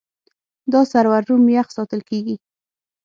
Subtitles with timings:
[0.71, 2.35] دا سرور روم یخ ساتل کېږي.